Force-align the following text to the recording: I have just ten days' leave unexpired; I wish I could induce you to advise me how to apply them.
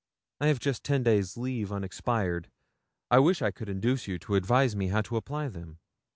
I 0.39 0.47
have 0.47 0.57
just 0.57 0.83
ten 0.83 1.03
days' 1.03 1.37
leave 1.37 1.71
unexpired; 1.71 2.49
I 3.11 3.19
wish 3.19 3.43
I 3.43 3.51
could 3.51 3.69
induce 3.69 4.07
you 4.07 4.17
to 4.17 4.33
advise 4.33 4.75
me 4.75 4.87
how 4.87 5.01
to 5.03 5.15
apply 5.15 5.47
them. 5.49 5.77